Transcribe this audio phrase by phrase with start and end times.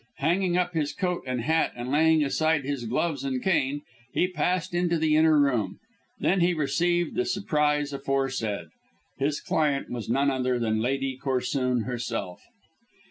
[0.17, 4.73] Hanging up his coat and hat and laying aside his gloves and cane, he passed
[4.73, 5.77] into the inner room.
[6.19, 8.69] Then he received the surprise aforesaid.
[9.19, 12.41] His client was none other than Lady Corsoon herself.